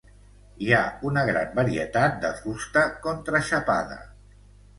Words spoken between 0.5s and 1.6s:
Hi ha una gran